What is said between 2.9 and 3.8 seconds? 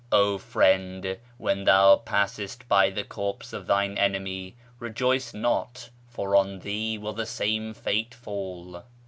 corpse of